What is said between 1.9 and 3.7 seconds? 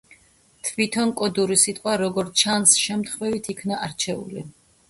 როგორც ჩანს, შემთხვევით